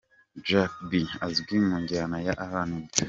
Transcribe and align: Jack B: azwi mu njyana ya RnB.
Jack 0.47 0.71
B: 0.89 0.91
azwi 1.25 1.57
mu 1.65 1.75
njyana 1.81 2.17
ya 2.25 2.33
RnB. 2.51 2.89